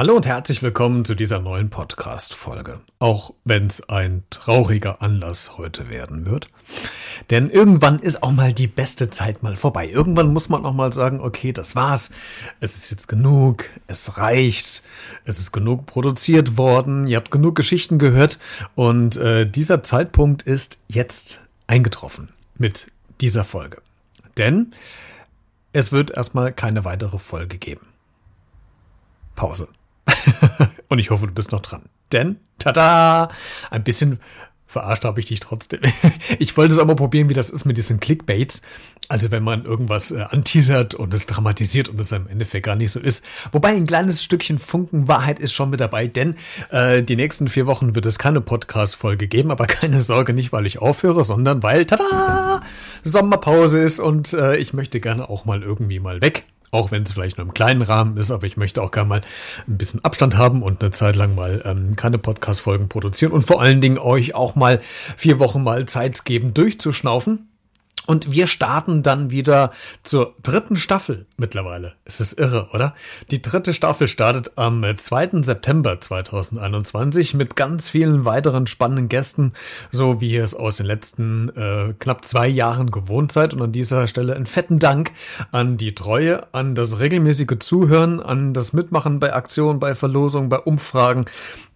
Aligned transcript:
Hallo 0.00 0.16
und 0.16 0.24
herzlich 0.24 0.62
willkommen 0.62 1.04
zu 1.04 1.14
dieser 1.14 1.40
neuen 1.40 1.68
Podcast-Folge. 1.68 2.80
Auch 3.00 3.34
wenn 3.44 3.66
es 3.66 3.86
ein 3.90 4.22
trauriger 4.30 5.02
Anlass 5.02 5.58
heute 5.58 5.90
werden 5.90 6.24
wird. 6.24 6.46
Denn 7.28 7.50
irgendwann 7.50 7.98
ist 7.98 8.22
auch 8.22 8.30
mal 8.30 8.54
die 8.54 8.66
beste 8.66 9.10
Zeit 9.10 9.42
mal 9.42 9.56
vorbei. 9.56 9.90
Irgendwann 9.90 10.32
muss 10.32 10.48
man 10.48 10.64
auch 10.64 10.72
mal 10.72 10.90
sagen, 10.94 11.20
okay, 11.20 11.52
das 11.52 11.76
war's. 11.76 12.12
Es 12.60 12.76
ist 12.76 12.90
jetzt 12.90 13.08
genug. 13.08 13.64
Es 13.88 14.16
reicht. 14.16 14.82
Es 15.26 15.38
ist 15.38 15.52
genug 15.52 15.84
produziert 15.84 16.56
worden. 16.56 17.06
Ihr 17.06 17.18
habt 17.18 17.30
genug 17.30 17.54
Geschichten 17.54 17.98
gehört. 17.98 18.38
Und 18.74 19.18
äh, 19.18 19.44
dieser 19.44 19.82
Zeitpunkt 19.82 20.44
ist 20.44 20.78
jetzt 20.88 21.42
eingetroffen 21.66 22.30
mit 22.56 22.90
dieser 23.20 23.44
Folge. 23.44 23.82
Denn 24.38 24.70
es 25.74 25.92
wird 25.92 26.10
erstmal 26.10 26.54
keine 26.54 26.86
weitere 26.86 27.18
Folge 27.18 27.58
geben. 27.58 27.86
Pause. 29.36 29.68
Und 30.88 30.98
ich 30.98 31.10
hoffe, 31.10 31.26
du 31.26 31.32
bist 31.32 31.52
noch 31.52 31.62
dran. 31.62 31.82
Denn, 32.12 32.36
tada, 32.58 33.30
ein 33.70 33.84
bisschen 33.84 34.20
verarscht 34.70 35.04
habe 35.04 35.18
ich 35.18 35.26
dich 35.26 35.40
trotzdem. 35.40 35.80
Ich 36.38 36.56
wollte 36.56 36.72
es 36.72 36.78
aber 36.78 36.94
probieren, 36.94 37.28
wie 37.28 37.34
das 37.34 37.50
ist 37.50 37.64
mit 37.64 37.76
diesen 37.76 37.98
Clickbaits. 37.98 38.62
Also 39.08 39.30
wenn 39.32 39.42
man 39.42 39.64
irgendwas 39.64 40.12
äh, 40.12 40.22
anteasert 40.30 40.94
und 40.94 41.12
es 41.12 41.26
dramatisiert 41.26 41.88
und 41.88 41.98
es 41.98 42.12
im 42.12 42.28
Endeffekt 42.28 42.66
gar 42.66 42.76
nicht 42.76 42.92
so 42.92 43.00
ist. 43.00 43.24
Wobei 43.50 43.70
ein 43.70 43.86
kleines 43.86 44.22
Stückchen 44.22 44.58
Funken 44.58 45.08
Wahrheit 45.08 45.40
ist 45.40 45.52
schon 45.52 45.70
mit 45.70 45.80
dabei, 45.80 46.06
denn 46.06 46.36
äh, 46.70 47.02
die 47.02 47.16
nächsten 47.16 47.48
vier 47.48 47.66
Wochen 47.66 47.96
wird 47.96 48.06
es 48.06 48.18
keine 48.18 48.40
Podcast-Folge 48.40 49.26
geben, 49.26 49.50
aber 49.50 49.66
keine 49.66 50.00
Sorge, 50.00 50.32
nicht 50.32 50.52
weil 50.52 50.66
ich 50.66 50.78
aufhöre, 50.78 51.24
sondern 51.24 51.62
weil, 51.64 51.84
tada, 51.84 52.62
Sommerpause 53.02 53.80
ist 53.80 53.98
und 53.98 54.32
äh, 54.32 54.56
ich 54.56 54.72
möchte 54.72 55.00
gerne 55.00 55.28
auch 55.28 55.44
mal 55.44 55.62
irgendwie 55.62 55.98
mal 55.98 56.20
weg. 56.20 56.44
Auch 56.70 56.90
wenn 56.92 57.02
es 57.02 57.12
vielleicht 57.12 57.38
nur 57.38 57.46
im 57.46 57.54
kleinen 57.54 57.82
Rahmen 57.82 58.16
ist, 58.16 58.30
aber 58.30 58.46
ich 58.46 58.56
möchte 58.56 58.82
auch 58.82 58.92
gerne 58.92 59.08
mal 59.08 59.22
ein 59.66 59.76
bisschen 59.76 60.04
Abstand 60.04 60.36
haben 60.36 60.62
und 60.62 60.80
eine 60.80 60.92
Zeit 60.92 61.16
lang 61.16 61.34
mal 61.34 61.62
ähm, 61.64 61.96
keine 61.96 62.18
Podcast-Folgen 62.18 62.88
produzieren 62.88 63.32
und 63.32 63.42
vor 63.42 63.60
allen 63.60 63.80
Dingen 63.80 63.98
euch 63.98 64.34
auch 64.34 64.54
mal 64.54 64.80
vier 65.16 65.40
Wochen 65.40 65.64
mal 65.64 65.86
Zeit 65.86 66.24
geben, 66.24 66.54
durchzuschnaufen. 66.54 67.49
Und 68.06 68.32
wir 68.32 68.46
starten 68.46 69.02
dann 69.02 69.30
wieder 69.30 69.72
zur 70.02 70.34
dritten 70.42 70.76
Staffel 70.76 71.26
mittlerweile. 71.36 71.94
Es 72.04 72.20
ist 72.20 72.32
irre, 72.32 72.68
oder? 72.72 72.94
Die 73.30 73.42
dritte 73.42 73.74
Staffel 73.74 74.08
startet 74.08 74.52
am 74.56 74.84
2. 74.96 75.42
September 75.42 76.00
2021 76.00 77.34
mit 77.34 77.56
ganz 77.56 77.88
vielen 77.88 78.24
weiteren 78.24 78.66
spannenden 78.66 79.08
Gästen, 79.08 79.52
so 79.90 80.20
wie 80.20 80.32
ihr 80.32 80.44
es 80.44 80.54
aus 80.54 80.78
den 80.78 80.86
letzten 80.86 81.50
äh, 81.50 81.94
knapp 81.98 82.24
zwei 82.24 82.48
Jahren 82.48 82.90
gewohnt 82.90 83.32
seid. 83.32 83.54
Und 83.54 83.62
an 83.62 83.72
dieser 83.72 84.08
Stelle 84.08 84.34
einen 84.34 84.46
fetten 84.46 84.78
Dank 84.78 85.12
an 85.52 85.76
die 85.76 85.94
Treue, 85.94 86.52
an 86.52 86.74
das 86.74 86.98
regelmäßige 86.98 87.58
Zuhören, 87.58 88.20
an 88.20 88.54
das 88.54 88.72
Mitmachen 88.72 89.20
bei 89.20 89.34
Aktionen, 89.34 89.78
bei 89.78 89.94
Verlosungen, 89.94 90.48
bei 90.48 90.58
Umfragen, 90.58 91.26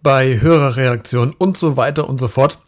bei 0.01 0.41
Hörerreaktionen 0.41 1.33
und 1.37 1.57
so 1.57 1.77
weiter 1.77 2.09
und 2.09 2.19
so 2.19 2.27
fort. 2.27 2.59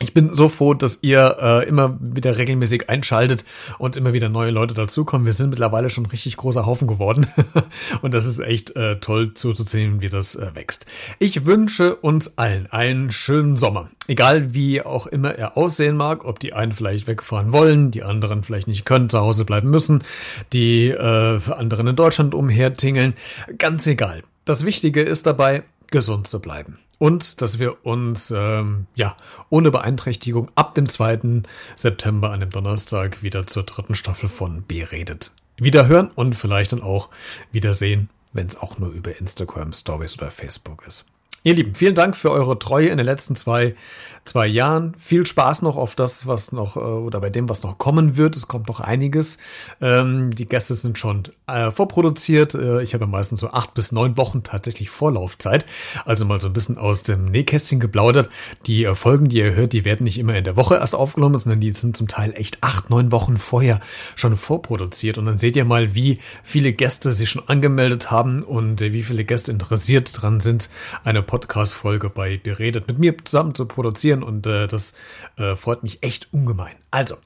Ich 0.00 0.14
bin 0.14 0.32
so 0.32 0.48
froh, 0.48 0.74
dass 0.74 1.00
ihr 1.02 1.38
äh, 1.40 1.68
immer 1.68 1.96
wieder 2.00 2.36
regelmäßig 2.38 2.88
einschaltet 2.88 3.44
und 3.78 3.96
immer 3.96 4.12
wieder 4.12 4.28
neue 4.28 4.52
Leute 4.52 4.72
dazukommen. 4.72 5.26
Wir 5.26 5.32
sind 5.32 5.50
mittlerweile 5.50 5.90
schon 5.90 6.06
richtig 6.06 6.36
großer 6.36 6.66
Haufen 6.66 6.86
geworden 6.86 7.26
und 8.02 8.14
das 8.14 8.24
ist 8.24 8.38
echt 8.38 8.76
äh, 8.76 9.00
toll 9.00 9.34
zuzusehen, 9.34 10.00
wie 10.00 10.08
das 10.08 10.36
äh, 10.36 10.54
wächst. 10.54 10.86
Ich 11.18 11.46
wünsche 11.46 11.96
uns 11.96 12.38
allen 12.38 12.68
einen 12.70 13.10
schönen 13.10 13.56
Sommer. 13.56 13.90
Egal 14.06 14.54
wie 14.54 14.82
auch 14.82 15.08
immer 15.08 15.34
er 15.34 15.56
aussehen 15.56 15.96
mag, 15.96 16.24
ob 16.24 16.38
die 16.38 16.52
einen 16.52 16.72
vielleicht 16.72 17.08
wegfahren 17.08 17.52
wollen, 17.52 17.90
die 17.90 18.04
anderen 18.04 18.44
vielleicht 18.44 18.68
nicht 18.68 18.84
können, 18.84 19.10
zu 19.10 19.18
Hause 19.18 19.44
bleiben 19.44 19.68
müssen, 19.68 20.04
die 20.52 20.90
äh, 20.90 21.40
anderen 21.50 21.88
in 21.88 21.96
Deutschland 21.96 22.34
umhertingeln, 22.34 23.14
ganz 23.58 23.84
egal. 23.88 24.22
Das 24.44 24.64
Wichtige 24.64 25.02
ist 25.02 25.26
dabei, 25.26 25.64
gesund 25.90 26.28
zu 26.28 26.40
bleiben 26.40 26.78
und 26.98 27.40
dass 27.40 27.58
wir 27.58 27.84
uns 27.86 28.32
ähm, 28.34 28.86
ja 28.94 29.16
ohne 29.50 29.70
Beeinträchtigung 29.70 30.50
ab 30.54 30.74
dem 30.74 30.88
2. 30.88 31.42
September 31.74 32.30
an 32.30 32.40
dem 32.40 32.50
Donnerstag 32.50 33.22
wieder 33.22 33.46
zur 33.46 33.62
dritten 33.62 33.94
Staffel 33.94 34.28
von 34.28 34.64
Beredet 34.66 35.32
wieder 35.56 35.88
hören 35.88 36.10
und 36.14 36.34
vielleicht 36.34 36.72
dann 36.72 36.82
auch 36.82 37.10
wiedersehen, 37.52 38.10
wenn 38.32 38.46
es 38.46 38.56
auch 38.56 38.78
nur 38.78 38.90
über 38.90 39.18
Instagram 39.18 39.72
Stories 39.72 40.18
oder 40.18 40.30
Facebook 40.30 40.86
ist. 40.86 41.04
Ihr 41.44 41.54
Lieben, 41.54 41.74
vielen 41.74 41.94
Dank 41.94 42.16
für 42.16 42.32
eure 42.32 42.58
Treue 42.58 42.88
in 42.88 42.96
den 42.96 43.06
letzten 43.06 43.36
zwei, 43.36 43.76
zwei 44.24 44.46
Jahren. 44.48 44.94
Viel 44.96 45.24
Spaß 45.24 45.62
noch 45.62 45.76
auf 45.76 45.94
das, 45.94 46.26
was 46.26 46.50
noch, 46.50 46.76
äh, 46.76 46.80
oder 46.80 47.20
bei 47.20 47.30
dem, 47.30 47.48
was 47.48 47.62
noch 47.62 47.78
kommen 47.78 48.16
wird. 48.16 48.36
Es 48.36 48.48
kommt 48.48 48.66
noch 48.66 48.80
einiges. 48.80 49.38
Ähm, 49.80 50.34
die 50.34 50.46
Gäste 50.46 50.74
sind 50.74 50.98
schon 50.98 51.22
äh, 51.46 51.70
vorproduziert. 51.70 52.54
Äh, 52.54 52.82
ich 52.82 52.92
habe 52.92 53.06
meistens 53.06 53.40
so 53.40 53.50
acht 53.50 53.72
bis 53.74 53.92
neun 53.92 54.16
Wochen 54.16 54.42
tatsächlich 54.42 54.90
Vorlaufzeit. 54.90 55.64
Also 56.04 56.24
mal 56.24 56.40
so 56.40 56.48
ein 56.48 56.52
bisschen 56.52 56.76
aus 56.76 57.04
dem 57.04 57.26
Nähkästchen 57.26 57.78
geplaudert. 57.78 58.28
Die 58.66 58.84
äh, 58.84 58.96
Folgen, 58.96 59.28
die 59.28 59.38
ihr 59.38 59.54
hört, 59.54 59.72
die 59.72 59.84
werden 59.84 60.04
nicht 60.04 60.18
immer 60.18 60.34
in 60.34 60.44
der 60.44 60.56
Woche 60.56 60.74
erst 60.74 60.96
aufgenommen, 60.96 61.38
sondern 61.38 61.60
die 61.60 61.70
sind 61.70 61.96
zum 61.96 62.08
Teil 62.08 62.32
echt 62.34 62.64
acht, 62.64 62.90
neun 62.90 63.12
Wochen 63.12 63.36
vorher 63.36 63.80
schon 64.16 64.36
vorproduziert. 64.36 65.18
Und 65.18 65.26
dann 65.26 65.38
seht 65.38 65.56
ihr 65.56 65.64
mal, 65.64 65.94
wie 65.94 66.18
viele 66.42 66.72
Gäste 66.72 67.12
sich 67.12 67.30
schon 67.30 67.48
angemeldet 67.48 68.10
haben 68.10 68.42
und 68.42 68.82
äh, 68.82 68.92
wie 68.92 69.04
viele 69.04 69.24
Gäste 69.24 69.52
interessiert 69.52 70.10
dran 70.20 70.40
sind, 70.40 70.68
eine 71.04 71.22
Podcast-Folge 71.28 72.10
bei 72.10 72.36
Beredet 72.36 72.88
mit 72.88 72.98
mir 72.98 73.16
zusammen 73.24 73.54
zu 73.54 73.66
produzieren 73.66 74.24
und 74.24 74.46
äh, 74.48 74.66
das 74.66 74.94
äh, 75.36 75.54
freut 75.54 75.84
mich 75.84 76.02
echt 76.02 76.32
ungemein. 76.32 76.74
Also, 76.90 77.16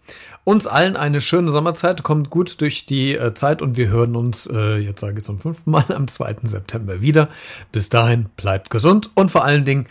uns 0.44 0.66
allen 0.66 0.96
eine 0.96 1.22
schöne 1.22 1.52
Sommerzeit, 1.52 2.02
kommt 2.02 2.28
gut 2.28 2.60
durch 2.60 2.84
die 2.84 3.14
äh, 3.14 3.32
Zeit 3.32 3.62
und 3.62 3.78
wir 3.78 3.88
hören 3.88 4.14
uns, 4.16 4.46
äh, 4.46 4.76
jetzt 4.76 5.00
sage 5.00 5.18
ich 5.18 5.24
zum 5.24 5.38
fünften 5.38 5.70
Mal, 5.70 5.84
am 5.88 6.08
2. 6.08 6.36
September 6.42 7.00
wieder. 7.00 7.30
Bis 7.70 7.88
dahin, 7.88 8.26
bleibt 8.36 8.68
gesund 8.68 9.10
und 9.14 9.30
vor 9.30 9.44
allen 9.44 9.64
Dingen, 9.64 9.86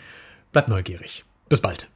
bleibt 0.52 0.68
neugierig. 0.68 1.24
Bis 1.48 1.60
bald. 1.60 1.91